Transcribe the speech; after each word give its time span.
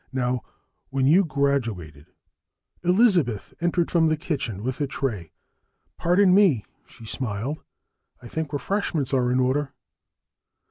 Now, 0.11 0.41
when 0.89 1.05
you 1.05 1.23
graduated" 1.23 2.07
Elizabeth 2.83 3.53
entered 3.61 3.91
from 3.91 4.07
the 4.07 4.17
kitchen 4.17 4.63
with 4.63 4.81
a 4.81 4.87
tray. 4.87 5.31
"Pardon 5.97 6.33
me," 6.33 6.65
she 6.87 7.05
smiled. 7.05 7.59
"I 8.19 8.27
think 8.27 8.51
refreshments 8.51 9.13
are 9.13 9.31
in 9.31 9.39
order." 9.39 9.75